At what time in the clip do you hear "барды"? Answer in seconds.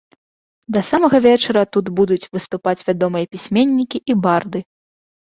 4.23-4.59